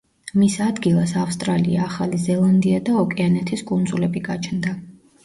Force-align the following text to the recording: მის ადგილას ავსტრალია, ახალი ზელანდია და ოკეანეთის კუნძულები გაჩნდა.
მის 0.43 0.53
ადგილას 0.67 1.11
ავსტრალია, 1.23 1.81
ახალი 1.87 2.21
ზელანდია 2.23 2.79
და 2.87 2.97
ოკეანეთის 3.03 3.63
კუნძულები 3.69 4.25
გაჩნდა. 4.31 4.73